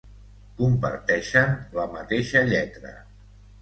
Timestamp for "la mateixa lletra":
1.79-3.01